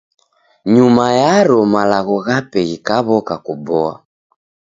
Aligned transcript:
Nyuma 0.73 1.03
yaro 1.19 1.57
malagho 1.73 2.15
ghape 2.25 2.59
ghikaw'oka 2.69 3.35
kuboa. 3.45 3.93